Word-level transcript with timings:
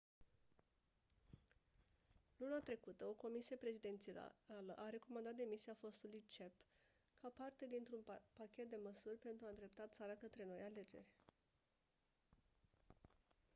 luna 2.39 2.59
trecută 2.63 3.05
o 3.05 3.13
comisie 3.25 3.55
prezidențială 3.55 4.35
a 4.75 4.89
recomandat 4.89 5.33
demisia 5.33 5.73
fostului 5.79 6.23
cep 6.27 6.53
ca 7.21 7.31
parte 7.37 7.65
dintr-un 7.69 8.01
pachet 8.37 8.69
de 8.69 8.79
măsuri 8.83 9.17
pentru 9.17 9.45
a 9.45 9.49
îndrepta 9.49 9.87
țara 9.87 10.15
către 10.15 10.43
noi 10.45 10.61
alegeri 10.69 11.09